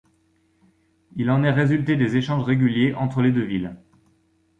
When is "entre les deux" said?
2.95-3.45